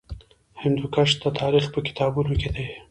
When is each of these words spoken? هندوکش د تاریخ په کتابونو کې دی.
هندوکش 0.61 1.09
د 1.23 1.25
تاریخ 1.39 1.65
په 1.73 1.79
کتابونو 1.87 2.33
کې 2.41 2.49
دی. 2.55 2.65